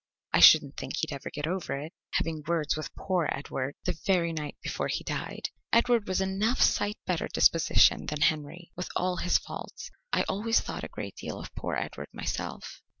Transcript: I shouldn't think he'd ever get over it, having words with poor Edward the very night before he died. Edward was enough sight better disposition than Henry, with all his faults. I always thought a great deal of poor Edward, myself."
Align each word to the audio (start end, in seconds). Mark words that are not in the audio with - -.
I 0.33 0.39
shouldn't 0.39 0.77
think 0.77 0.93
he'd 0.97 1.13
ever 1.13 1.29
get 1.29 1.45
over 1.45 1.77
it, 1.77 1.93
having 2.13 2.41
words 2.47 2.75
with 2.75 2.91
poor 2.95 3.29
Edward 3.31 3.75
the 3.85 3.95
very 4.07 4.33
night 4.33 4.57
before 4.63 4.87
he 4.87 5.03
died. 5.03 5.49
Edward 5.71 6.07
was 6.07 6.19
enough 6.19 6.59
sight 6.59 6.97
better 7.05 7.27
disposition 7.27 8.07
than 8.07 8.21
Henry, 8.21 8.71
with 8.75 8.89
all 8.95 9.17
his 9.17 9.37
faults. 9.37 9.91
I 10.11 10.23
always 10.23 10.59
thought 10.59 10.83
a 10.83 10.87
great 10.87 11.17
deal 11.17 11.39
of 11.39 11.53
poor 11.53 11.75
Edward, 11.75 12.07
myself." 12.13 12.81